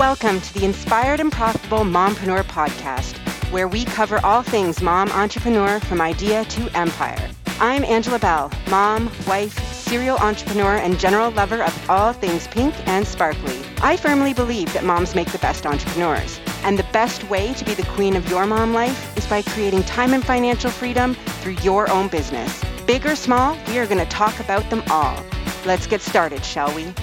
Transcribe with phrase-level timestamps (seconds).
[0.00, 3.18] Welcome to the Inspired and Profitable Mompreneur podcast,
[3.52, 7.30] where we cover all things mom entrepreneur from idea to empire.
[7.60, 13.06] I'm Angela Bell, mom, wife, serial entrepreneur, and general lover of all things pink and
[13.06, 13.60] sparkly.
[13.82, 16.40] I firmly believe that moms make the best entrepreneurs.
[16.64, 19.82] And the best way to be the queen of your mom life is by creating
[19.82, 22.64] time and financial freedom through your own business.
[22.86, 25.22] Big or small, we are going to talk about them all.
[25.66, 26.94] Let's get started, shall we?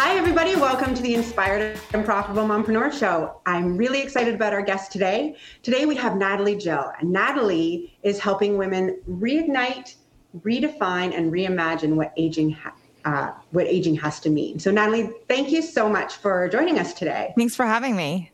[0.00, 0.54] Hi, everybody.
[0.54, 3.40] Welcome to the Inspired and Profitable Mompreneur Show.
[3.46, 5.34] I'm really excited about our guest today.
[5.64, 9.96] Today we have Natalie Jill, and Natalie is helping women reignite,
[10.42, 14.60] redefine, and reimagine what aging ha- uh, what aging has to mean.
[14.60, 17.34] So, Natalie, thank you so much for joining us today.
[17.36, 18.30] Thanks for having me.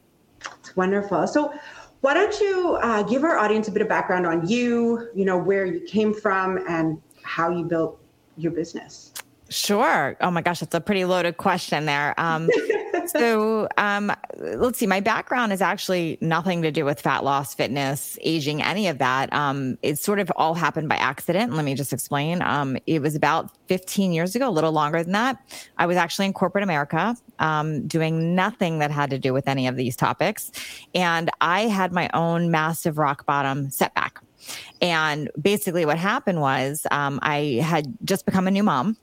[0.60, 1.26] It's wonderful.
[1.26, 1.54] So,
[2.02, 5.08] why don't you uh, give our audience a bit of background on you?
[5.14, 7.98] You know where you came from and how you built
[8.36, 9.13] your business.
[9.50, 10.16] Sure.
[10.20, 12.18] Oh my gosh, that's a pretty loaded question there.
[12.18, 12.48] Um,
[13.06, 14.86] so um, let's see.
[14.86, 19.32] My background is actually nothing to do with fat loss, fitness, aging, any of that.
[19.32, 21.52] Um, it sort of all happened by accident.
[21.52, 22.40] Let me just explain.
[22.40, 25.38] Um, it was about 15 years ago, a little longer than that.
[25.76, 29.66] I was actually in corporate America, um, doing nothing that had to do with any
[29.66, 30.50] of these topics,
[30.94, 34.20] and I had my own massive rock bottom setback.
[34.80, 38.96] And basically, what happened was um, I had just become a new mom.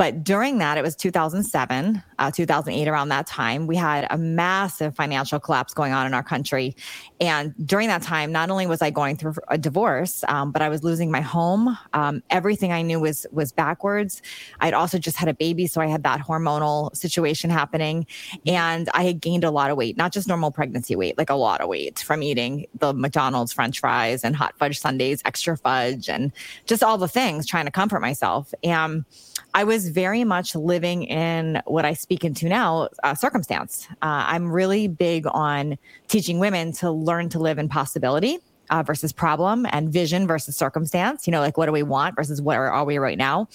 [0.00, 4.96] But during that, it was 2007, uh, 2008, around that time, we had a massive
[4.96, 6.74] financial collapse going on in our country.
[7.20, 10.70] And during that time, not only was I going through a divorce, um, but I
[10.70, 11.76] was losing my home.
[11.92, 14.22] Um, everything I knew was was backwards.
[14.60, 18.06] I'd also just had a baby, so I had that hormonal situation happening,
[18.46, 21.34] and I had gained a lot of weight, not just normal pregnancy weight, like a
[21.34, 26.08] lot of weight from eating the McDonald's French fries and hot fudge sundaes, extra fudge,
[26.08, 26.32] and
[26.64, 28.54] just all the things, trying to comfort myself.
[28.64, 29.04] And
[29.52, 33.86] I was very much living in what I speak into now uh, circumstance.
[34.02, 35.76] Uh, I'm really big on
[36.08, 38.38] teaching women to learn to live in possibility
[38.70, 41.26] uh, versus problem and vision versus circumstance.
[41.26, 43.48] You know, like what do we want versus where are we right now?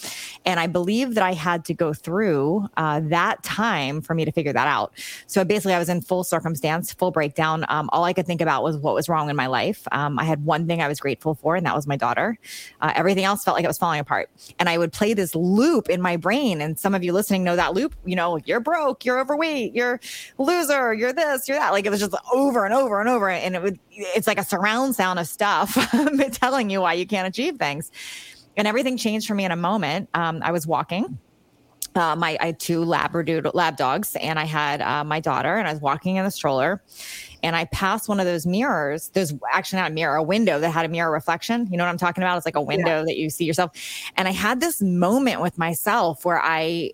[0.45, 4.31] And I believe that I had to go through uh, that time for me to
[4.31, 4.93] figure that out.
[5.27, 7.65] So basically, I was in full circumstance, full breakdown.
[7.69, 9.87] Um, all I could think about was what was wrong in my life.
[9.91, 12.37] Um, I had one thing I was grateful for, and that was my daughter.
[12.81, 14.29] Uh, everything else felt like it was falling apart.
[14.59, 16.61] And I would play this loop in my brain.
[16.61, 17.95] And some of you listening know that loop.
[18.05, 19.99] You know, you're broke, you're overweight, you're
[20.37, 21.71] loser, you're this, you're that.
[21.71, 23.29] Like it was just over and over and over.
[23.29, 25.77] And it would, it's like a surround sound of stuff
[26.31, 27.91] telling you why you can't achieve things.
[28.57, 30.09] And everything changed for me in a moment.
[30.13, 31.17] Um, I was walking.
[31.95, 35.67] Uh, my I had two labradoodle lab dogs, and I had uh, my daughter, and
[35.67, 36.83] I was walking in the stroller,
[37.41, 39.09] and I passed one of those mirrors.
[39.13, 41.67] There's actually not a mirror, a window that had a mirror reflection.
[41.71, 42.35] You know what I'm talking about?
[42.35, 43.03] It's like a window yeah.
[43.05, 43.71] that you see yourself.
[44.17, 46.91] And I had this moment with myself where I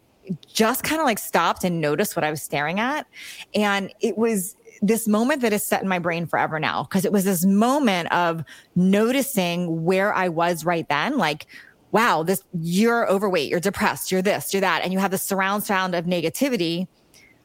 [0.47, 3.07] just kind of like stopped and noticed what I was staring at,
[3.56, 7.11] and it was this moment that is set in my brain forever now because it
[7.11, 8.43] was this moment of
[8.75, 11.45] noticing where I was right then, like,
[11.91, 15.63] wow, this you're overweight, you're depressed, you're this, you're that, and you have the surround
[15.63, 16.87] sound of negativity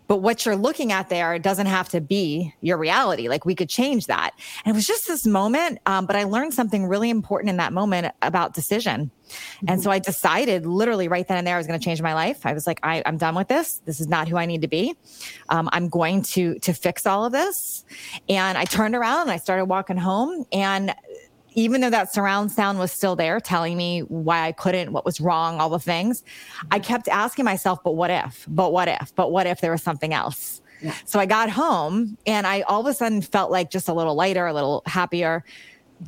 [0.09, 3.29] but what you're looking at there doesn't have to be your reality.
[3.29, 4.33] Like we could change that.
[4.65, 5.79] And it was just this moment.
[5.87, 9.11] Um, but I learned something really important in that moment about decision.
[9.67, 12.15] And so I decided literally right then and there I was going to change my
[12.15, 12.47] life.
[12.47, 13.81] I was like, I, am done with this.
[13.85, 14.95] This is not who I need to be.
[15.49, 17.85] Um, I'm going to to fix all of this.
[18.29, 20.47] And I turned around and I started walking home.
[20.53, 20.95] And
[21.57, 25.21] even though that surround sound was still there telling me why I couldn't, what was
[25.21, 26.23] wrong, all the things,
[26.71, 29.83] I kept asking myself, but what if, but what if, but what if there was
[29.83, 30.61] something else?
[30.83, 30.95] Yeah.
[31.07, 34.15] So I got home and I all of a sudden felt like just a little
[34.15, 35.43] lighter, a little happier.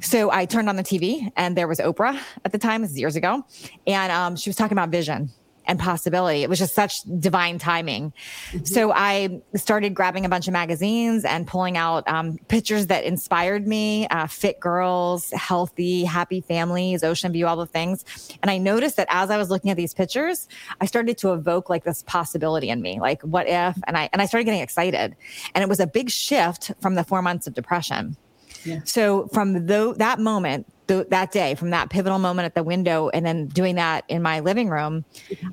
[0.03, 2.99] So I turned on the TV and there was Oprah at the time, this is
[2.99, 3.43] years ago.
[3.87, 5.31] And um, she was talking about vision
[5.69, 6.43] and possibility.
[6.43, 8.13] It was just such divine timing.
[8.51, 8.65] Mm-hmm.
[8.65, 13.69] So I started grabbing a bunch of magazines and pulling out um, pictures that inspired
[13.69, 18.05] me uh, fit girls, healthy, happy families, ocean view, all the things.
[18.43, 20.49] And I noticed that as I was looking at these pictures,
[20.81, 23.77] I started to evoke like this possibility in me, like what if?
[23.87, 25.15] And I, and I started getting excited.
[25.55, 28.17] And it was a big shift from the four months of depression.
[28.65, 28.81] Yeah.
[28.85, 33.11] So from the, that moment, th- that day from that pivotal moment at the window
[33.11, 35.05] and then doing that in my living room,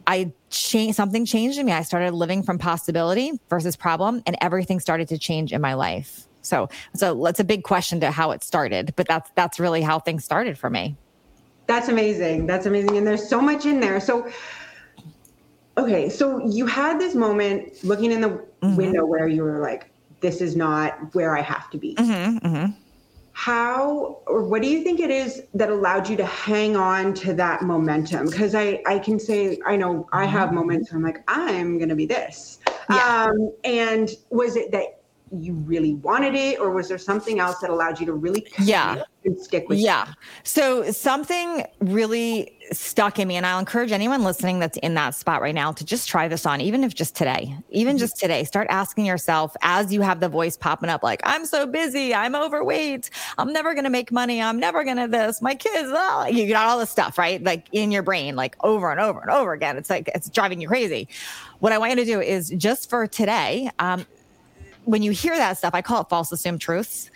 [0.07, 1.73] I changed something changed in me.
[1.73, 6.25] I started living from possibility versus problem and everything started to change in my life.
[6.41, 9.99] So, so that's a big question to how it started, but that's, that's really how
[9.99, 10.95] things started for me.
[11.67, 12.45] That's amazing.
[12.45, 12.97] That's amazing.
[12.97, 13.99] And there's so much in there.
[13.99, 14.31] So,
[15.77, 16.09] okay.
[16.09, 18.75] So you had this moment looking in the mm-hmm.
[18.75, 19.91] window where you were like,
[20.21, 21.95] this is not where I have to be.
[21.95, 22.81] Mm-hmm, mm-hmm
[23.35, 27.33] how or what do you think it is that allowed you to hang on to
[27.33, 30.55] that momentum because i i can say i know i have mm-hmm.
[30.55, 32.59] moments where i'm like i'm going to be this
[32.89, 33.25] Yeah.
[33.25, 37.69] Um, and was it that you really wanted it or was there something else that
[37.69, 39.03] allowed you to really yeah.
[39.23, 40.13] and stick with yeah.
[40.43, 45.39] So something really stuck in me and i'll encourage anyone listening that's in that spot
[45.39, 47.99] right now to just try this on even if just today even mm-hmm.
[47.99, 48.43] just today.
[48.43, 52.35] Start asking yourself as you have the voice popping up like i'm so busy i'm
[52.35, 56.25] overweight i'm never going to make money i'm never going to this my kids oh.
[56.25, 57.43] you got all this stuff right?
[57.43, 59.77] Like in your brain like over and over and over again.
[59.77, 61.07] It's like it's driving you crazy.
[61.59, 64.05] What i want you to do is just for today um,
[64.85, 67.11] when you hear that stuff, I call it false assumed truths.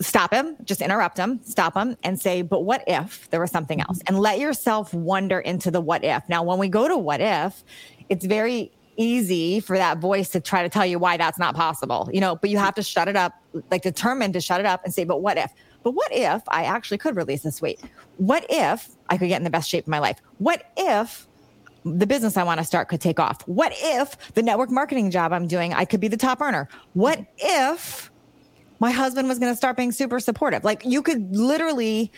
[0.00, 3.80] Stop him, just interrupt him, stop him, and say, But what if there was something
[3.80, 4.00] else?
[4.06, 6.26] And let yourself wonder into the what if.
[6.28, 7.62] Now, when we go to what if,
[8.08, 12.08] it's very easy for that voice to try to tell you why that's not possible,
[12.12, 13.34] you know, but you have to shut it up,
[13.70, 15.52] like determined to shut it up and say, But what if?
[15.82, 17.80] But what if I actually could release this weight?
[18.16, 20.20] What if I could get in the best shape of my life?
[20.38, 21.26] What if
[21.84, 23.46] the business I want to start could take off?
[23.46, 26.68] What if the network marketing job I'm doing, I could be the top earner?
[26.94, 28.10] What if
[28.80, 30.64] my husband was going to start being super supportive?
[30.64, 32.12] Like you could literally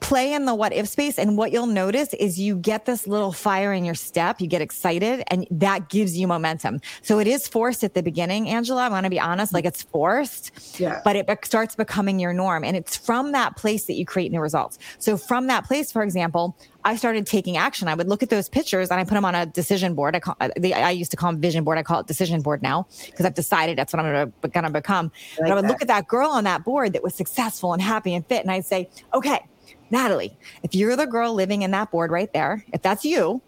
[0.00, 3.32] play in the what if space and what you'll notice is you get this little
[3.32, 7.48] fire in your step you get excited and that gives you momentum so it is
[7.48, 11.00] forced at the beginning angela i want to be honest like it's forced yeah.
[11.04, 14.40] but it starts becoming your norm and it's from that place that you create new
[14.40, 16.56] results so from that place for example
[16.86, 17.88] I started taking action.
[17.88, 20.14] I would look at those pictures and I put them on a decision board.
[20.14, 21.78] I, call, the, I used to call them vision board.
[21.78, 25.10] I call it decision board now because I've decided that's what I'm going to become.
[25.36, 25.68] I like but I would that.
[25.68, 28.42] look at that girl on that board that was successful and happy and fit.
[28.42, 29.44] And I'd say, okay,
[29.90, 33.40] Natalie, if you're the girl living in that board right there, if that's you,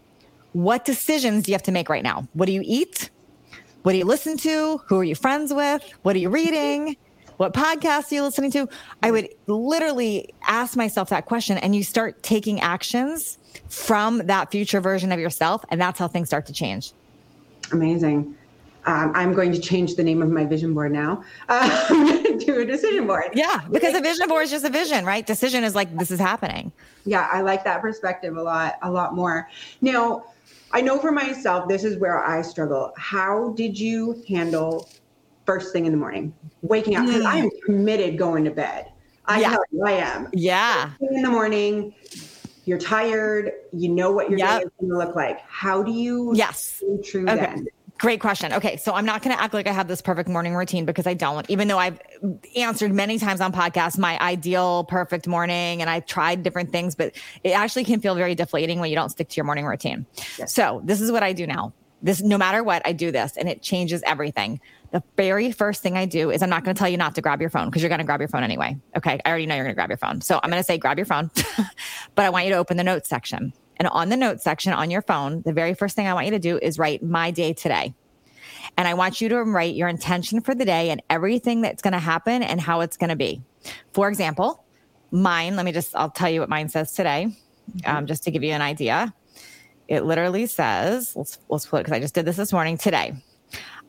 [0.53, 2.27] what decisions do you have to make right now?
[2.33, 3.09] What do you eat?
[3.83, 4.81] What do you listen to?
[4.87, 5.83] Who are you friends with?
[6.01, 6.97] What are you reading?
[7.37, 8.67] What podcasts are you listening to?
[9.01, 13.37] I would literally ask myself that question and you start taking actions
[13.69, 15.63] from that future version of yourself.
[15.69, 16.91] And that's how things start to change.
[17.71, 18.35] Amazing
[18.85, 22.65] um, I'm going to change the name of my vision board now um, to a
[22.65, 23.31] decision board.
[23.33, 25.25] Yeah, because a vision board is just a vision, right?
[25.25, 26.71] Decision is like this is happening.
[27.05, 29.49] Yeah, I like that perspective a lot, a lot more.
[29.81, 30.25] Now,
[30.71, 32.93] I know for myself, this is where I struggle.
[32.97, 34.89] How did you handle
[35.45, 37.05] first thing in the morning, waking up?
[37.05, 37.27] Because mm.
[37.27, 38.91] I am committed going to bed.
[39.25, 39.57] I yeah.
[39.71, 40.27] know I am.
[40.33, 40.91] Yeah.
[41.01, 41.93] in the morning,
[42.65, 43.51] you're tired.
[43.71, 44.59] You know what your yep.
[44.61, 45.41] day is going to look like.
[45.41, 46.33] How do you?
[46.35, 46.83] Yes.
[47.03, 47.27] True.
[47.27, 47.35] Okay.
[47.35, 47.67] Then?
[47.99, 48.53] Great question.
[48.53, 51.05] Okay, so I'm not going to act like I have this perfect morning routine because
[51.05, 51.47] I don't.
[51.49, 51.99] Even though I've
[52.55, 57.13] answered many times on podcasts my ideal perfect morning and I've tried different things, but
[57.43, 60.05] it actually can feel very deflating when you don't stick to your morning routine.
[60.37, 60.53] Yes.
[60.53, 61.73] So, this is what I do now.
[62.01, 64.61] This no matter what, I do this and it changes everything.
[64.91, 67.21] The very first thing I do is I'm not going to tell you not to
[67.21, 68.77] grab your phone because you're going to grab your phone anyway.
[68.95, 70.21] Okay, I already know you're going to grab your phone.
[70.21, 71.29] So, I'm going to say grab your phone.
[72.15, 73.51] but I want you to open the notes section.
[73.79, 76.31] And on the notes section on your phone, the very first thing I want you
[76.31, 77.93] to do is write my day today.
[78.77, 81.93] And I want you to write your intention for the day and everything that's going
[81.93, 83.41] to happen and how it's going to be.
[83.93, 84.63] For example,
[85.11, 87.27] mine, let me just, I'll tell you what mine says today,
[87.71, 87.89] mm-hmm.
[87.89, 89.13] um, just to give you an idea.
[89.87, 93.13] It literally says, let's, let's put it because I just did this this morning today.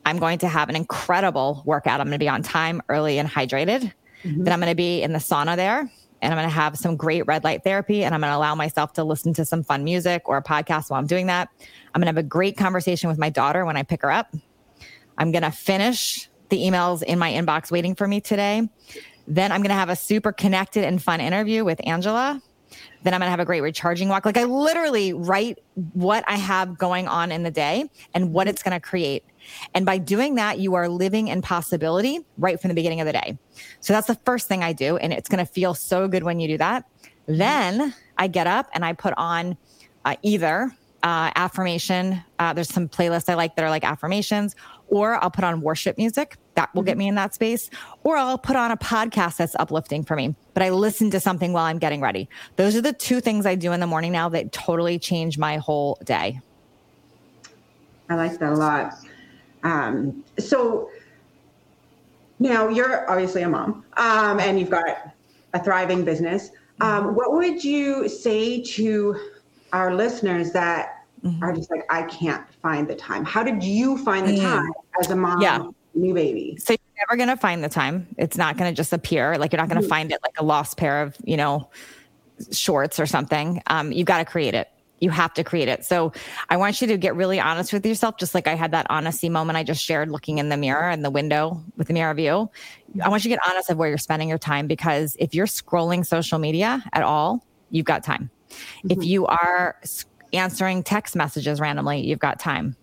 [0.07, 2.01] I'm going to have an incredible workout.
[2.01, 3.93] I'm going to be on time, early, and hydrated.
[4.25, 4.45] Mm-hmm.
[4.45, 5.91] Then I'm going to be in the sauna there
[6.23, 8.55] and I'm going to have some great red light therapy and I'm going to allow
[8.55, 11.49] myself to listen to some fun music or a podcast while I'm doing that.
[11.95, 14.35] I'm going to have a great conversation with my daughter when I pick her up.
[15.19, 18.69] I'm going to finish the emails in my inbox waiting for me today.
[19.27, 22.43] Then I'm going to have a super connected and fun interview with Angela.
[23.03, 24.27] Then I'm going to have a great recharging walk.
[24.27, 25.59] Like I literally write
[25.93, 29.25] what I have going on in the day and what it's going to create.
[29.75, 33.13] And by doing that, you are living in possibility right from the beginning of the
[33.13, 33.39] day.
[33.81, 34.97] So that's the first thing I do.
[34.97, 36.85] And it's going to feel so good when you do that.
[37.27, 39.57] Then I get up and I put on
[40.05, 42.23] uh, either uh, affirmation.
[42.39, 44.55] Uh, there's some playlists I like that are like affirmations,
[44.89, 46.37] or I'll put on worship music.
[46.55, 46.99] That will get mm-hmm.
[46.99, 47.71] me in that space.
[48.03, 51.53] Or I'll put on a podcast that's uplifting for me, but I listen to something
[51.53, 52.29] while I'm getting ready.
[52.57, 55.57] Those are the two things I do in the morning now that totally change my
[55.57, 56.41] whole day.
[58.09, 58.95] I like that a lot.
[59.63, 60.91] Um, so
[62.39, 65.15] now you're obviously a mom um, and you've got
[65.53, 66.51] a thriving business.
[66.81, 69.19] Um, what would you say to
[69.73, 71.43] our listeners that mm-hmm.
[71.43, 73.25] are just like, I can't find the time?
[73.25, 74.43] How did you find the mm.
[74.43, 75.43] time as a mom?
[75.43, 75.67] Yeah.
[75.95, 76.57] New baby.
[76.59, 78.07] So you're never going to find the time.
[78.17, 79.37] It's not going to just appear.
[79.37, 79.91] Like you're not going to mm-hmm.
[79.91, 81.69] find it like a lost pair of, you know,
[82.53, 83.63] shorts or something.
[83.67, 84.71] Um, you've got to create it.
[85.01, 85.85] You have to create it.
[85.85, 86.13] So
[86.49, 89.29] I want you to get really honest with yourself, just like I had that honesty
[89.29, 92.51] moment I just shared looking in the mirror and the window with the mirror view.
[93.03, 95.47] I want you to get honest of where you're spending your time because if you're
[95.47, 98.31] scrolling social media at all, you've got time.
[98.51, 98.91] Mm-hmm.
[98.91, 99.81] If you are
[100.33, 102.77] answering text messages randomly, you've got time.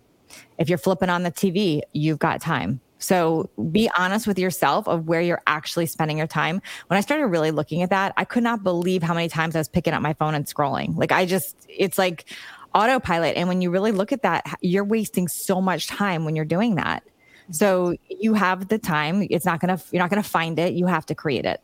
[0.58, 2.82] If you're flipping on the TV, you've got time.
[3.00, 6.62] So be honest with yourself of where you're actually spending your time.
[6.88, 9.60] When I started really looking at that, I could not believe how many times I
[9.60, 10.96] was picking up my phone and scrolling.
[10.98, 12.26] Like I just, it's like
[12.74, 13.38] autopilot.
[13.38, 16.76] And when you really look at that, you're wasting so much time when you're doing
[16.76, 17.04] that.
[17.52, 19.26] So you have the time.
[19.30, 20.74] It's not going to, you're not going to find it.
[20.74, 21.62] You have to create it.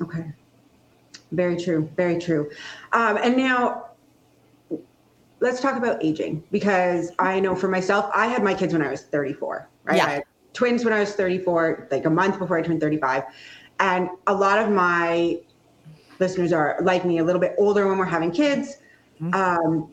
[0.00, 0.32] Okay.
[1.32, 1.90] Very true.
[1.96, 2.50] Very true.
[2.92, 3.86] Um, and now
[5.40, 8.90] let's talk about aging because I know for myself, I had my kids when I
[8.90, 9.96] was 34, right?
[9.96, 10.06] Yeah.
[10.06, 10.24] I had
[10.58, 13.22] twins when I was 34, like a month before I turned 35.
[13.78, 15.38] And a lot of my
[16.18, 18.78] listeners are like me, a little bit older when we're having kids.
[19.22, 19.34] Mm-hmm.
[19.34, 19.88] Um,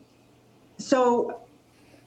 [0.78, 1.42] so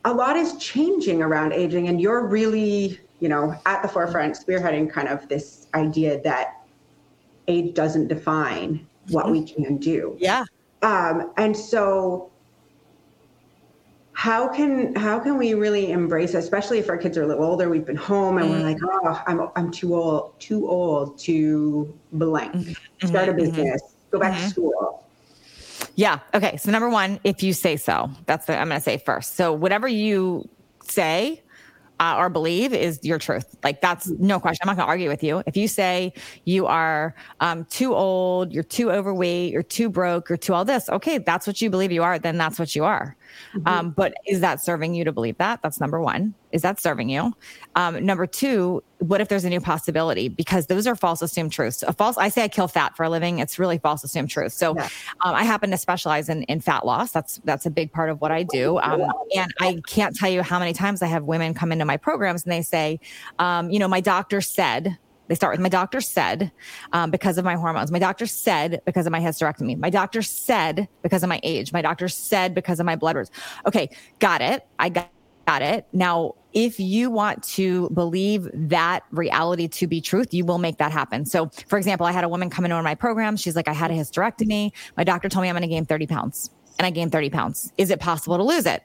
[0.03, 4.91] a lot is changing around aging, and you're really, you know, at the forefront, spearheading
[4.91, 6.61] kind of this idea that
[7.47, 9.31] age doesn't define what mm-hmm.
[9.31, 10.17] we can do.
[10.19, 10.43] Yeah.
[10.81, 12.29] Um, and so
[14.19, 17.69] how can how can we really embrace especially if our kids are a little older
[17.69, 19.07] we've been home and we're like mm-hmm.
[19.07, 23.07] oh i'm, I'm too old too old to blank mm-hmm.
[23.07, 23.39] start a mm-hmm.
[23.39, 24.11] business mm-hmm.
[24.11, 24.43] go back mm-hmm.
[24.43, 25.07] to school
[25.95, 28.97] yeah okay so number one if you say so that's the i'm going to say
[28.97, 30.45] first so whatever you
[30.83, 31.41] say
[32.01, 33.57] uh, or believe is your truth.
[33.61, 34.61] Like that's no question.
[34.63, 35.43] I'm not going to argue with you.
[35.45, 36.13] If you say
[36.45, 40.87] you are um, too old, you're too overweight, you're too broke, you're too all this,
[40.87, 42.17] okay, that's what you believe you are.
[42.17, 43.17] Then that's what you are.
[43.53, 43.67] Mm-hmm.
[43.67, 45.61] Um, but is that serving you to believe that?
[45.61, 46.33] That's number one.
[46.51, 47.33] Is that serving you?
[47.75, 50.29] Um, number two, what if there's a new possibility?
[50.29, 51.83] Because those are false assumed truths.
[51.83, 53.39] A false, I say I kill fat for a living.
[53.39, 54.53] It's really false assumed truth.
[54.53, 54.89] So yeah.
[55.23, 57.11] um, I happen to specialize in, in fat loss.
[57.11, 58.79] That's that's a big part of what I do.
[58.79, 59.05] Um,
[59.35, 62.43] and I can't tell you how many times I have women come into my programs
[62.43, 62.99] and they say,
[63.37, 64.97] um, you know, my doctor said
[65.29, 66.51] they start with my doctor said
[66.91, 67.91] um, because of my hormones.
[67.91, 69.77] My doctor said because of my hysterectomy.
[69.77, 71.71] My doctor said because of my age.
[71.71, 73.29] My doctor said because of my blood work.
[73.67, 74.65] Okay, got it.
[74.79, 75.09] I got,
[75.45, 75.85] got it.
[75.93, 80.91] Now, if you want to believe that reality to be truth, you will make that
[80.91, 81.25] happen.
[81.25, 83.39] So, for example, I had a woman come into my programs.
[83.39, 84.71] She's like, I had a hysterectomy.
[84.97, 87.71] My doctor told me I'm going to gain 30 pounds, and I gained 30 pounds.
[87.77, 88.81] Is it possible to lose it?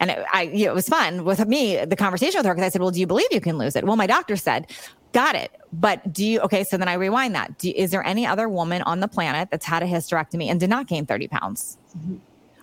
[0.00, 2.80] And it, I, it was fun with me, the conversation with her, because I said,
[2.80, 3.84] Well, do you believe you can lose it?
[3.84, 4.72] Well, my doctor said,
[5.16, 5.50] Got it.
[5.72, 7.56] But do you, okay, so then I rewind that.
[7.56, 10.68] Do, is there any other woman on the planet that's had a hysterectomy and did
[10.68, 11.78] not gain 30 pounds?
[11.96, 12.16] Mm-hmm.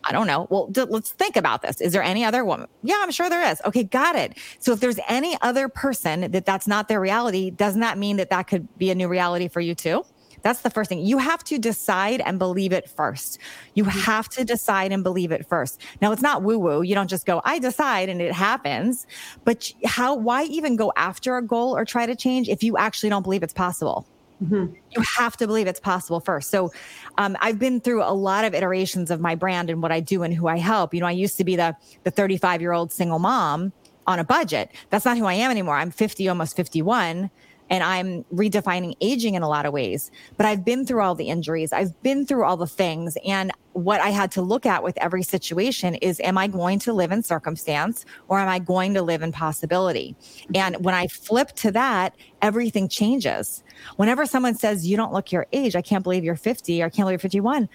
[0.04, 0.46] I don't know.
[0.52, 1.82] Well, d- let's think about this.
[1.82, 2.68] Is there any other woman?
[2.84, 3.60] Yeah, I'm sure there is.
[3.66, 4.38] Okay, got it.
[4.60, 8.30] So if there's any other person that that's not their reality, doesn't that mean that
[8.30, 10.06] that could be a new reality for you too?
[10.44, 11.00] That's the first thing.
[11.00, 13.40] You have to decide and believe it first.
[13.74, 14.00] You mm-hmm.
[14.00, 15.82] have to decide and believe it first.
[16.02, 16.82] Now, it's not woo woo.
[16.84, 19.08] You don't just go, I decide and it happens.
[19.46, 23.10] But how, why even go after a goal or try to change if you actually
[23.10, 24.06] don't believe it's possible?
[24.44, 24.74] Mm-hmm.
[24.92, 26.50] You have to believe it's possible first.
[26.50, 26.74] So,
[27.18, 30.24] um, I've been through a lot of iterations of my brand and what I do
[30.24, 30.94] and who I help.
[30.94, 33.72] You know, I used to be the the 35 year old single mom
[34.06, 34.70] on a budget.
[34.90, 35.76] That's not who I am anymore.
[35.76, 37.30] I'm 50, almost 51
[37.70, 40.12] and I'm redefining aging in a lot of ways.
[40.38, 43.18] But I've been through all the injuries, I've been through all the things.
[43.26, 46.94] And what I had to look at with every situation is am I going to
[46.94, 50.16] live in circumstance or am I going to live in possibility?
[50.54, 53.64] And when I flip to that, everything changes.
[53.96, 56.90] Whenever someone says, You don't look your age, I can't believe you're 50 or I
[56.90, 57.70] can't believe you're 51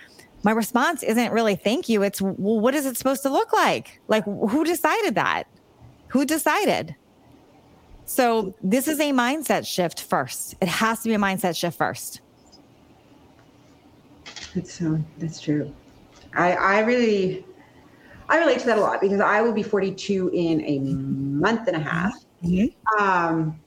[0.45, 2.03] my response isn't really thank you.
[2.03, 4.01] It's, well, what is it supposed to look like?
[4.09, 5.45] Like, who decided that?
[6.09, 6.95] Who decided?
[8.09, 10.55] So this is a mindset shift first.
[10.63, 12.23] It has to be a mindset shift first.
[14.55, 15.75] That's so that's true.
[16.33, 17.45] I I really
[18.31, 21.77] I relate to that a lot because I will be 42 in a month and
[21.77, 22.15] a half.
[22.43, 23.05] Mm-hmm.
[23.05, 23.61] Um,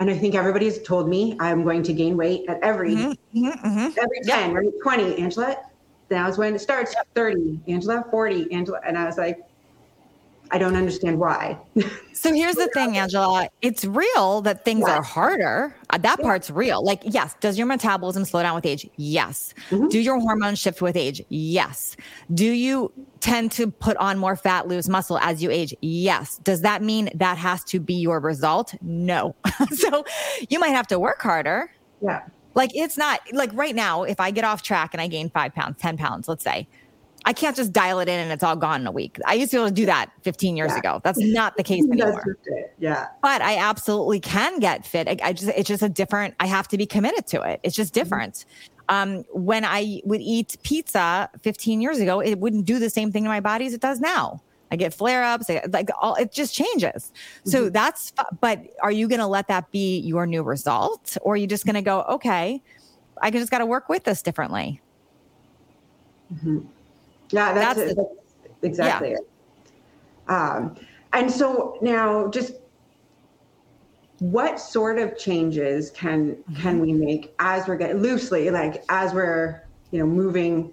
[0.00, 3.44] and I think everybody's told me I'm going to gain weight at every mm-hmm.
[3.44, 3.66] mm-hmm.
[3.66, 3.98] mm-hmm.
[4.02, 4.72] every 10, yep.
[4.82, 5.56] 20, Angela.
[6.08, 6.94] That was when it starts.
[6.94, 7.08] Yep.
[7.14, 8.80] 30, Angela, 40, Angela.
[8.86, 9.40] And I was like,
[10.52, 11.58] I don't understand why.
[12.12, 13.48] so here's the thing, Angela.
[13.62, 15.74] It's real that things are harder.
[15.88, 16.22] Uh, that yeah.
[16.22, 16.84] part's real.
[16.84, 18.88] Like, yes, does your metabolism slow down with age?
[18.96, 19.54] Yes.
[19.70, 19.88] Mm-hmm.
[19.88, 21.22] Do your hormones shift with age?
[21.30, 21.96] Yes.
[22.34, 25.74] Do you tend to put on more fat, lose muscle as you age?
[25.80, 26.36] Yes.
[26.44, 28.74] Does that mean that has to be your result?
[28.82, 29.34] No.
[29.72, 30.04] so
[30.50, 31.72] you might have to work harder.
[32.02, 32.24] Yeah.
[32.54, 35.54] Like it's not like right now, if I get off track and I gain five
[35.54, 36.68] pounds, 10 pounds, let's say,
[37.24, 39.18] I can't just dial it in and it's all gone in a week.
[39.26, 40.78] I used to be able to do that 15 years yeah.
[40.78, 41.00] ago.
[41.04, 42.36] That's not the case anymore.
[42.78, 43.08] Yeah.
[43.22, 45.08] But I absolutely can get fit.
[45.08, 47.60] I, I, just it's just a different I have to be committed to it.
[47.62, 48.00] It's just mm-hmm.
[48.02, 48.34] different.
[48.34, 48.48] Mm-hmm.
[48.88, 53.22] Um, when I would eat pizza 15 years ago, it wouldn't do the same thing
[53.22, 54.42] to my body as it does now.
[54.72, 57.12] I get flare ups, like all it just changes.
[57.12, 57.50] Mm-hmm.
[57.50, 61.36] So that's but are you going to let that be your new result or are
[61.36, 62.62] you just going to go, okay,
[63.20, 64.80] I just got to work with this differently?
[66.34, 66.60] Mm-hmm.
[67.32, 68.08] Yeah, that's, that's, that's
[68.62, 69.16] exactly yeah.
[69.16, 70.30] it.
[70.30, 70.76] Um,
[71.12, 72.54] and so now just
[74.18, 79.64] what sort of changes can can we make as we're getting loosely like as we're
[79.90, 80.70] you know moving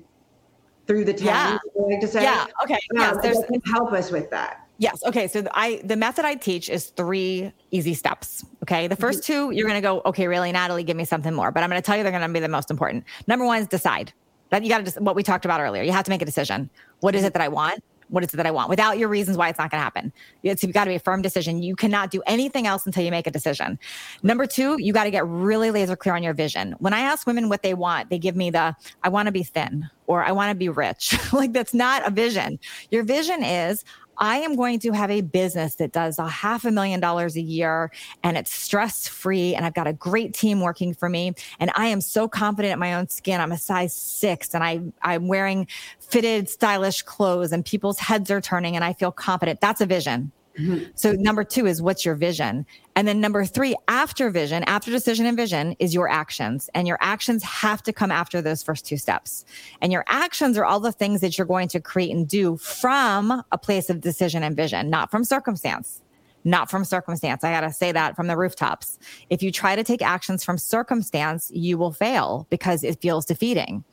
[0.85, 1.81] through the time yeah.
[1.87, 5.03] like to say yeah okay um, yes, can help us with that Yes.
[5.03, 5.27] Okay.
[5.27, 8.45] So the, I the method I teach is three easy steps.
[8.63, 8.87] Okay.
[8.87, 9.49] The first mm-hmm.
[9.49, 11.51] two, you're gonna go, okay, really, Natalie, give me something more.
[11.51, 13.03] But I'm gonna tell you they're gonna be the most important.
[13.27, 14.13] Number one is decide.
[14.49, 15.83] That you gotta what we talked about earlier.
[15.83, 16.69] You have to make a decision.
[17.01, 17.83] What is it that I want?
[18.09, 20.11] what is it that I want without your reasons why it's not going to happen.
[20.43, 21.63] It's got to be a firm decision.
[21.63, 23.79] You cannot do anything else until you make a decision.
[24.23, 26.75] Number two, you got to get really laser clear on your vision.
[26.79, 29.43] When I ask women what they want, they give me the, I want to be
[29.43, 31.17] thin or I want to be rich.
[31.33, 32.59] like that's not a vision.
[32.91, 33.85] Your vision is,
[34.19, 37.41] I am going to have a business that does a half a million dollars a
[37.41, 37.91] year
[38.23, 39.55] and it's stress free.
[39.55, 41.33] And I've got a great team working for me.
[41.59, 43.39] And I am so confident in my own skin.
[43.39, 45.67] I'm a size six and I, I'm wearing
[45.99, 49.61] fitted, stylish clothes and people's heads are turning and I feel confident.
[49.61, 50.31] That's a vision.
[50.59, 50.91] Mm-hmm.
[50.95, 52.65] So number two is what's your vision?
[52.95, 56.69] And then number three, after vision, after decision and vision is your actions.
[56.73, 59.45] And your actions have to come after those first two steps.
[59.81, 63.43] And your actions are all the things that you're going to create and do from
[63.51, 66.01] a place of decision and vision, not from circumstance.
[66.45, 67.43] Not from circumstance.
[67.43, 68.97] I got to say that from the rooftops.
[69.29, 73.83] If you try to take actions from circumstance, you will fail because it feels defeating.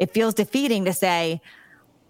[0.00, 1.40] It feels defeating to say,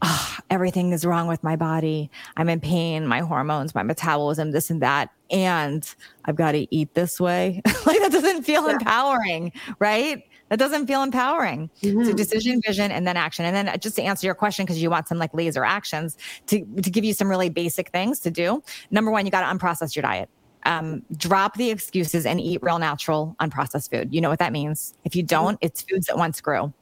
[0.06, 2.10] oh, everything is wrong with my body.
[2.36, 5.10] I'm in pain, my hormones, my metabolism, this and that.
[5.30, 5.88] And
[6.25, 7.60] I've got to eat this way.
[7.86, 8.75] like that doesn't feel yeah.
[8.75, 10.22] empowering, right?
[10.48, 11.70] That doesn't feel empowering.
[11.82, 12.04] Mm-hmm.
[12.04, 13.44] So decision, vision, and then action.
[13.44, 16.60] And then just to answer your question, because you want some like laser actions to,
[16.60, 18.62] to give you some really basic things to do.
[18.92, 20.28] Number one, you got to unprocess your diet.
[20.64, 24.12] Um, drop the excuses and eat real natural unprocessed food.
[24.12, 24.94] You know what that means.
[25.04, 26.72] If you don't, it's foods that once grew.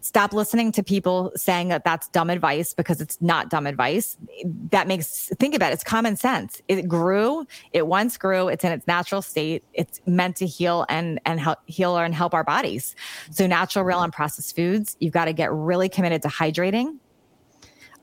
[0.00, 4.16] Stop listening to people saying that that's dumb advice because it's not dumb advice.
[4.70, 6.60] That makes, think about it, it's common sense.
[6.68, 9.64] It grew, it once grew, it's in its natural state.
[9.72, 12.94] It's meant to heal and, and help heal and help our bodies.
[13.30, 16.96] So, natural, real, and processed foods, you've got to get really committed to hydrating.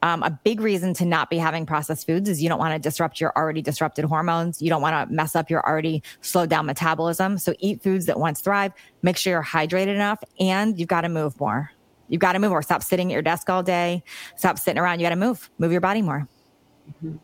[0.02, 2.80] Um, a big reason to not be having processed foods is you don't want to
[2.80, 4.62] disrupt your already disrupted hormones.
[4.62, 7.38] You don't want to mess up your already slowed down metabolism.
[7.38, 8.72] So eat foods that once thrive.
[9.02, 11.72] Make sure you're hydrated enough, and you've got to move more.
[12.08, 12.62] You've got to move more.
[12.62, 14.04] Stop sitting at your desk all day.
[14.36, 15.00] Stop sitting around.
[15.00, 15.50] You got to move.
[15.58, 16.28] Move your body more.
[17.04, 17.18] Mm-hmm.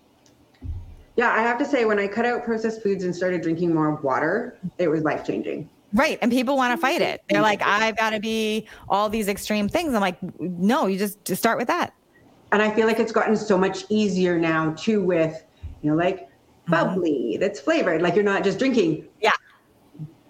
[1.16, 3.96] Yeah, I have to say, when I cut out processed foods and started drinking more
[3.96, 5.70] water, it was life changing.
[5.94, 6.20] Right.
[6.22, 7.24] And people want to fight it.
[7.30, 9.94] They're like, I've got to be all these extreme things.
[9.94, 11.94] I'm like, no, you just, just start with that.
[12.56, 15.44] And I feel like it's gotten so much easier now too with,
[15.82, 16.72] you know, like mm-hmm.
[16.72, 17.42] bubbly mm-hmm.
[17.42, 18.02] that's flavored.
[18.02, 19.34] Like you're not just drinking yeah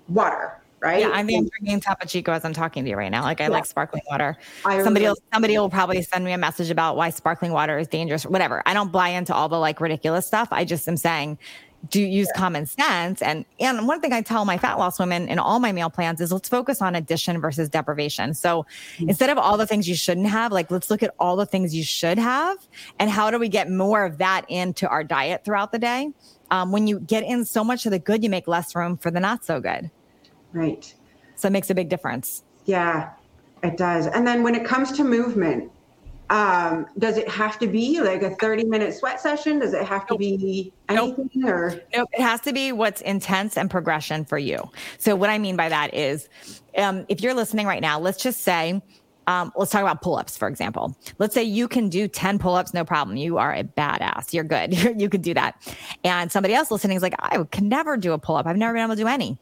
[0.07, 1.01] water right?
[1.01, 3.23] Yeah, I'm drinking Topo Chico as I'm talking to you right now.
[3.23, 3.49] Like I yeah.
[3.49, 4.38] like sparkling water.
[4.65, 7.88] I somebody else, somebody will probably send me a message about why sparkling water is
[7.88, 8.23] dangerous.
[8.23, 8.61] Whatever.
[8.65, 10.47] I don't buy into all the like ridiculous stuff.
[10.51, 11.39] I just am saying
[11.89, 12.39] do use yeah.
[12.39, 15.71] common sense and and one thing i tell my fat loss women in all my
[15.71, 18.63] meal plans is let's focus on addition versus deprivation so
[18.97, 19.09] mm-hmm.
[19.09, 21.75] instead of all the things you shouldn't have like let's look at all the things
[21.75, 22.57] you should have
[22.99, 26.09] and how do we get more of that into our diet throughout the day
[26.51, 29.11] um, when you get in so much of the good you make less room for
[29.11, 29.89] the not so good
[30.55, 30.95] Right.
[31.35, 32.43] So it makes a big difference.
[32.63, 33.11] Yeah,
[33.61, 34.07] it does.
[34.07, 35.69] And then when it comes to movement,
[36.29, 39.59] um, does it have to be like a 30 minute sweat session?
[39.59, 41.45] Does it have to be anything nope.
[41.45, 41.81] or?
[41.93, 42.09] Nope.
[42.13, 44.69] It has to be what's intense and progression for you.
[44.97, 46.29] So what I mean by that is,
[46.77, 48.81] um, if you're listening right now, let's just say,
[49.27, 50.95] um, let's talk about pull-ups, for example.
[51.17, 53.17] Let's say you can do 10 pull-ups, no problem.
[53.17, 54.33] You are a badass.
[54.33, 54.73] You're good.
[54.99, 55.75] you can do that.
[56.03, 58.45] And somebody else listening is like, I can never do a pull-up.
[58.45, 59.39] I've never been able to do any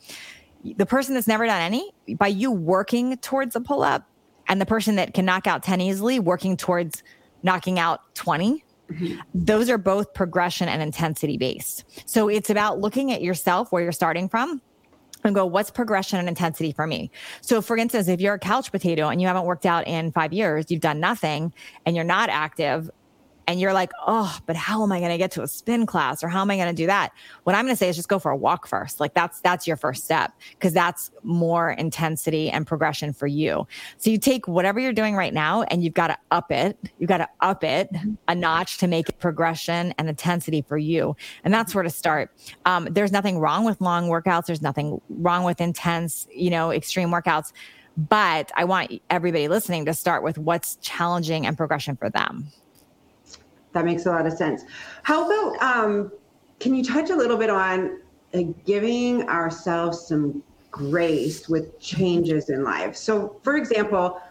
[0.64, 4.08] the person that's never done any, by you working towards a pull up,
[4.48, 7.04] and the person that can knock out 10 easily working towards
[7.44, 9.20] knocking out 20, mm-hmm.
[9.34, 11.84] those are both progression and intensity based.
[12.06, 14.62] So it's about looking at yourself where you're starting from
[15.24, 17.10] and go, what's progression and intensity for me?
[17.42, 20.34] So, for instance, if you're a couch potato and you haven't worked out in five
[20.34, 21.54] years, you've done nothing
[21.86, 22.90] and you're not active,
[23.48, 26.24] and you're like, oh, but how am I going to get to a spin class
[26.24, 27.12] or how am I going to do that?
[27.44, 29.00] What I'm going to say is just go for a walk first.
[29.00, 33.68] Like that's that's your first step because that's more intensity and progression for you.
[33.98, 36.78] So you take whatever you're doing right now and you've got to up it.
[37.00, 38.14] You've got to up it mm-hmm.
[38.28, 41.16] a notch to make it progression and intensity for you.
[41.44, 42.32] And that's where to start.
[42.66, 44.46] Um, there's nothing wrong with long workouts.
[44.46, 47.52] There's nothing wrong with intense, you know, extreme workouts.
[47.96, 52.52] But I want everybody listening to start with what's challenging and progression for them
[53.74, 54.64] that makes a lot of sense.
[55.04, 56.12] How about um,
[56.60, 58.00] can you touch a little bit on
[58.34, 62.96] uh, giving ourselves some grace with changes in life?
[62.96, 64.22] So, for example,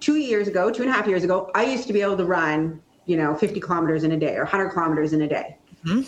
[0.00, 2.24] two years ago, two and a half years ago, I used to be able to
[2.24, 5.56] run, you know, 50 kilometers in a day or 100 kilometers in a day.
[5.84, 6.02] mm-hmm.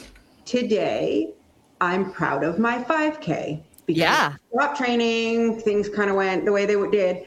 [0.45, 1.33] today
[1.81, 4.35] I'm proud of my 5K because yeah.
[4.55, 7.25] stop training, things kind of went the way they did.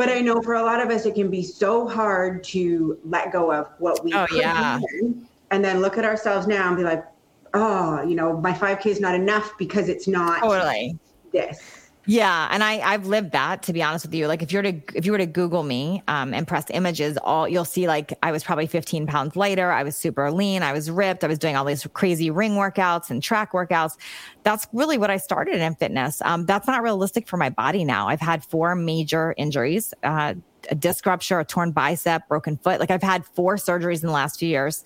[0.00, 3.32] But I know for a lot of us, it can be so hard to let
[3.32, 4.80] go of what we oh, yeah.
[5.50, 7.04] and then look at ourselves now and be like,
[7.52, 10.98] oh, you know, my 5K is not enough because it's not totally
[11.34, 11.79] this.
[12.06, 14.26] Yeah, and I I've lived that to be honest with you.
[14.26, 17.46] Like if you're to if you were to Google me um, and press images, all
[17.46, 19.70] you'll see like I was probably 15 pounds lighter.
[19.70, 20.62] I was super lean.
[20.62, 21.24] I was ripped.
[21.24, 23.96] I was doing all these crazy ring workouts and track workouts.
[24.44, 26.22] That's really what I started in fitness.
[26.22, 28.08] Um, that's not realistic for my body now.
[28.08, 29.92] I've had four major injuries.
[30.02, 30.34] Uh,
[30.70, 32.80] a disc rupture, a torn bicep, broken foot.
[32.80, 34.84] Like I've had four surgeries in the last few years.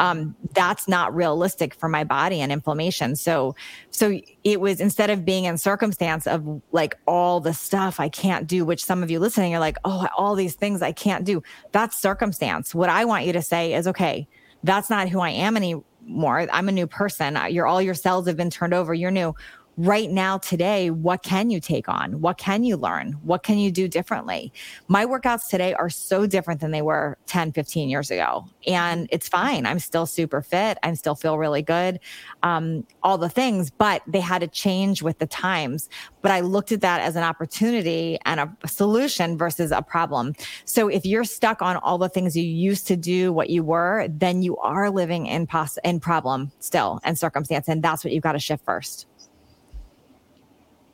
[0.00, 3.16] Um, that's not realistic for my body and inflammation.
[3.16, 3.54] So,
[3.90, 8.46] so it was instead of being in circumstance of like all the stuff I can't
[8.46, 11.42] do, which some of you listening are like, oh, all these things I can't do.
[11.72, 12.74] That's circumstance.
[12.74, 14.28] What I want you to say is, okay,
[14.62, 16.46] that's not who I am anymore.
[16.52, 17.38] I'm a new person.
[17.50, 18.94] You're all your cells have been turned over.
[18.94, 19.34] You're new
[19.76, 22.20] right now today what can you take on?
[22.20, 23.12] What can you learn?
[23.22, 24.52] What can you do differently?
[24.88, 29.28] My workouts today are so different than they were 10 15 years ago and it's
[29.28, 29.66] fine.
[29.66, 30.78] I'm still super fit.
[30.82, 31.98] I still feel really good
[32.42, 35.88] um, all the things but they had to change with the times.
[36.22, 40.34] But i looked at that as an opportunity and a solution versus a problem.
[40.64, 44.06] So if you're stuck on all the things you used to do what you were
[44.08, 48.22] then you are living in pos- in problem still and circumstance and that's what you've
[48.22, 49.06] got to shift first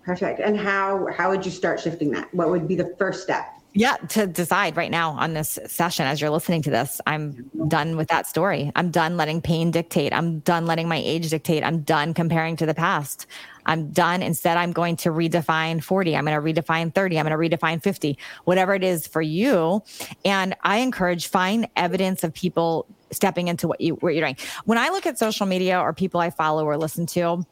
[0.04, 0.40] Perfect.
[0.40, 2.32] And how how would you start shifting that?
[2.34, 3.60] What would be the first step?
[3.72, 7.96] Yeah, to decide right now on this session as you're listening to this, I'm done
[7.96, 8.72] with that story.
[8.74, 10.12] I'm done letting pain dictate.
[10.12, 11.62] I'm done letting my age dictate.
[11.62, 13.26] I'm done comparing to the past.
[13.66, 14.22] I'm done.
[14.22, 16.16] Instead, I'm going to redefine 40.
[16.16, 17.20] I'm going to redefine 30.
[17.20, 19.84] I'm going to redefine 50, whatever it is for you.
[20.24, 24.36] And I encourage find evidence of people stepping into what you what you're doing.
[24.64, 27.46] When I look at social media or people I follow or listen to,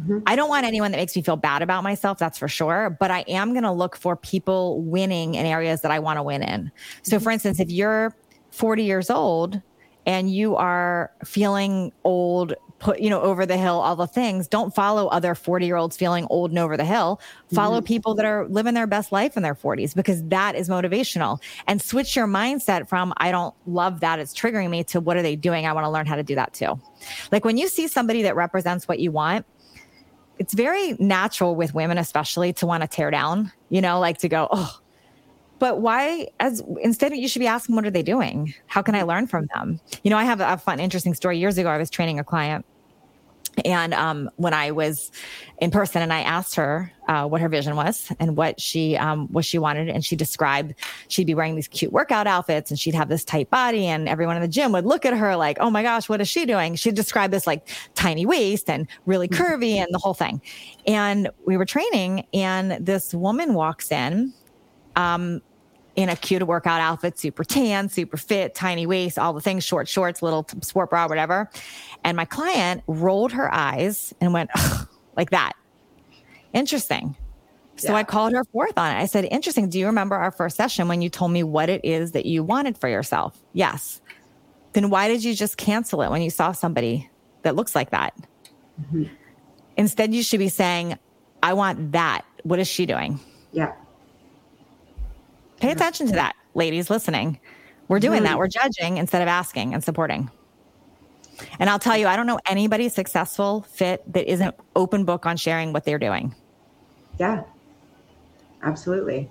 [0.00, 0.18] Mm-hmm.
[0.26, 2.96] I don't want anyone that makes me feel bad about myself, that's for sure.
[2.98, 6.22] But I am going to look for people winning in areas that I want to
[6.22, 6.70] win in.
[7.02, 7.24] So, mm-hmm.
[7.24, 8.14] for instance, if you're
[8.50, 9.60] 40 years old
[10.06, 14.74] and you are feeling old, put, you know, over the hill, all the things, don't
[14.74, 17.20] follow other 40 year olds feeling old and over the hill.
[17.52, 17.86] Follow mm-hmm.
[17.86, 21.42] people that are living their best life in their 40s because that is motivational.
[21.66, 25.22] And switch your mindset from, I don't love that, it's triggering me, to what are
[25.22, 25.66] they doing?
[25.66, 26.80] I want to learn how to do that too.
[27.30, 29.44] Like when you see somebody that represents what you want,
[30.40, 34.28] it's very natural with women, especially to want to tear down, you know, like to
[34.28, 34.80] go, oh,
[35.58, 38.54] but why as instead you should be asking what are they doing?
[38.66, 39.78] How can i learn from them?
[40.02, 41.38] You know i have a fun interesting story.
[41.38, 42.64] Years ago i was training a client
[43.64, 45.10] and um, when I was
[45.58, 49.28] in person, and I asked her uh, what her vision was and what she um,
[49.28, 50.74] what she wanted, and she described
[51.08, 54.36] she'd be wearing these cute workout outfits, and she'd have this tight body, and everyone
[54.36, 56.74] in the gym would look at her like, "Oh my gosh, what is she doing?"
[56.76, 59.42] She described this like tiny waist and really mm-hmm.
[59.42, 60.40] curvy and the whole thing.
[60.86, 64.32] And we were training, and this woman walks in.
[64.96, 65.42] Um,
[65.96, 69.88] in a cute workout outfit, super tan, super fit, tiny waist, all the things, short
[69.88, 71.50] shorts, little sport bra, whatever.
[72.04, 74.50] And my client rolled her eyes and went
[75.16, 75.52] like that.
[76.52, 77.16] Interesting.
[77.76, 77.98] So yeah.
[77.98, 78.98] I called her forth on it.
[78.98, 79.68] I said, Interesting.
[79.68, 82.44] Do you remember our first session when you told me what it is that you
[82.44, 83.42] wanted for yourself?
[83.52, 84.00] Yes.
[84.72, 87.08] Then why did you just cancel it when you saw somebody
[87.42, 88.14] that looks like that?
[88.80, 89.04] Mm-hmm.
[89.76, 90.98] Instead, you should be saying,
[91.42, 92.22] I want that.
[92.42, 93.18] What is she doing?
[93.52, 93.72] Yeah.
[95.60, 97.38] Pay attention to that, ladies listening.
[97.88, 98.38] We're doing that.
[98.38, 100.30] We're judging instead of asking and supporting.
[101.58, 105.36] And I'll tell you, I don't know anybody successful fit that isn't open book on
[105.36, 106.34] sharing what they're doing.
[107.18, 107.42] Yeah,
[108.62, 109.28] absolutely.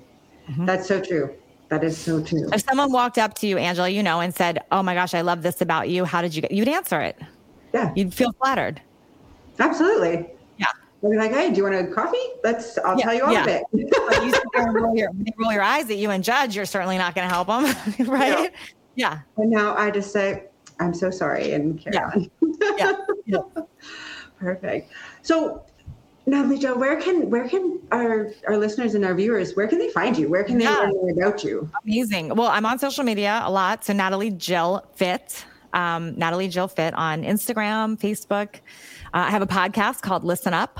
[0.49, 0.65] Mm-hmm.
[0.65, 1.33] That's so true.
[1.69, 2.49] That is so true.
[2.51, 5.21] If someone walked up to you, Angela, you know, and said, "Oh my gosh, I
[5.21, 6.03] love this about you.
[6.03, 7.15] How did you get?" You'd answer it.
[7.73, 8.81] Yeah, you'd feel flattered.
[9.59, 10.27] Absolutely.
[11.01, 12.17] They'd be like, "Hey, do you want a coffee?
[12.43, 12.77] Let's.
[12.79, 13.41] I'll yeah, tell you all yeah.
[13.41, 16.55] of it." you roll your, roll your eyes at you and judge.
[16.55, 18.51] You're certainly not going to help them, right?
[18.95, 19.13] Yeah.
[19.13, 19.19] yeah.
[19.37, 20.45] And now I just say,
[20.79, 22.11] I'm so sorry and carry yeah.
[22.13, 22.31] on.
[22.77, 22.93] yeah.
[23.25, 23.63] yeah.
[24.39, 24.91] Perfect.
[25.21, 25.65] So
[26.25, 29.89] Natalie Jo, where can where can our our listeners and our viewers where can they
[29.89, 30.29] find you?
[30.29, 30.77] Where can they yeah.
[30.77, 31.69] learn more about you?
[31.83, 32.35] Amazing.
[32.35, 33.83] Well, I'm on social media a lot.
[33.83, 38.55] So Natalie Jill Fit, um, Natalie Jill Fit on Instagram, Facebook.
[39.13, 40.79] Uh, I have a podcast called Listen Up,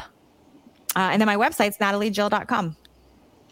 [0.96, 2.76] uh, and then my website's nataliejill.com.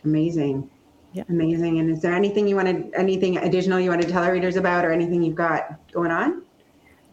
[0.04, 0.70] Amazing.
[1.14, 1.24] Yeah.
[1.30, 1.80] Amazing.
[1.80, 4.86] And is there anything you wanted, anything additional you want to tell our readers about
[4.86, 6.44] or anything you've got going on?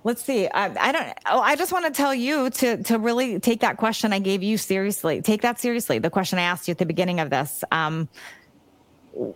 [0.05, 0.47] Let's see.
[0.49, 1.09] I, I, don't.
[1.27, 4.43] Oh, I just want to tell you to to really take that question I gave
[4.43, 5.23] you seriously.
[5.23, 5.99] Take that seriously.
[5.99, 7.65] The question I asked you at the beginning of this.
[7.73, 8.11] Um,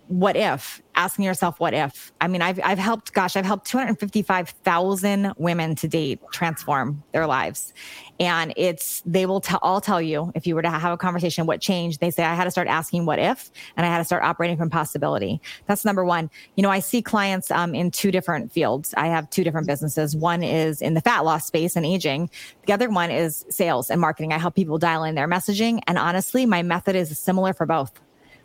[0.09, 0.83] what if?
[0.99, 2.13] asking yourself what if?
[2.21, 7.73] I mean i've, I've helped gosh i've helped 255000 women to date transform their lives.
[8.19, 11.61] And it's they will all tell you if you were to have a conversation what
[11.61, 12.01] changed.
[12.01, 14.57] They say i had to start asking what if and i had to start operating
[14.57, 15.41] from possibility.
[15.67, 16.31] That's number one.
[16.57, 18.93] You know i see clients um, in two different fields.
[18.97, 20.17] I have two different businesses.
[20.17, 22.29] One is in the fat loss space and aging.
[22.67, 24.33] The other one is sales and marketing.
[24.33, 25.81] I help people dial in their messaging.
[25.87, 27.93] And honestly my method is similar for both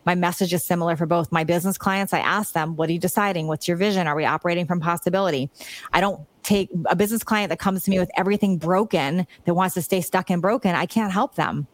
[0.05, 2.13] my message is similar for both my business clients.
[2.13, 3.47] I ask them, what are you deciding?
[3.47, 4.07] What's your vision?
[4.07, 5.49] Are we operating from possibility?
[5.91, 9.75] I don't take a business client that comes to me with everything broken that wants
[9.75, 10.75] to stay stuck and broken.
[10.75, 11.67] I can't help them.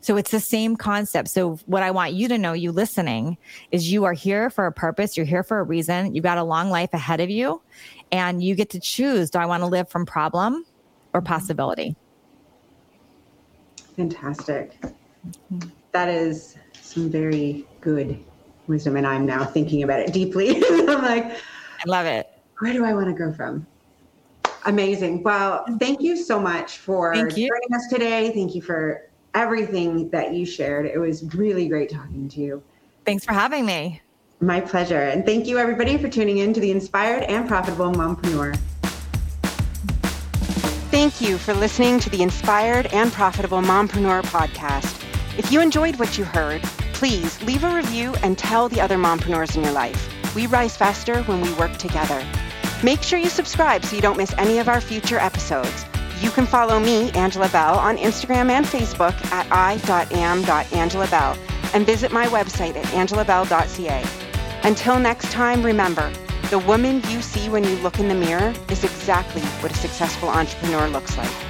[0.00, 1.28] So it's the same concept.
[1.28, 3.38] So what I want you to know, you listening,
[3.72, 5.16] is you are here for a purpose.
[5.16, 6.14] You're here for a reason.
[6.14, 7.60] You've got a long life ahead of you
[8.12, 10.64] and you get to choose, do I want to live from problem
[11.12, 11.96] or possibility?
[13.96, 14.80] Fantastic.
[14.80, 15.70] Mm-hmm.
[15.90, 16.56] That is
[16.96, 18.18] some very good
[18.68, 20.56] wisdom, and I'm now thinking about it deeply.
[20.70, 22.26] I'm like, I love it.
[22.60, 23.66] Where do I want to go from?
[24.64, 25.22] Amazing.
[25.22, 28.32] Well, thank you so much for joining us today.
[28.32, 30.86] Thank you for everything that you shared.
[30.86, 32.62] It was really great talking to you.
[33.04, 34.00] Thanks for having me.
[34.40, 35.02] My pleasure.
[35.02, 38.58] And thank you, everybody, for tuning in to the Inspired and Profitable Mompreneur.
[40.90, 45.02] Thank you for listening to the Inspired and Profitable Mompreneur podcast.
[45.38, 46.62] If you enjoyed what you heard,
[46.96, 50.34] please leave a review and tell the other mompreneurs in your life.
[50.34, 52.24] We rise faster when we work together.
[52.82, 55.84] Make sure you subscribe so you don't miss any of our future episodes.
[56.22, 61.36] You can follow me, Angela Bell, on Instagram and Facebook at i.am.angelabell
[61.74, 64.02] and visit my website at angelabell.ca.
[64.66, 66.10] Until next time, remember,
[66.48, 70.30] the woman you see when you look in the mirror is exactly what a successful
[70.30, 71.45] entrepreneur looks like.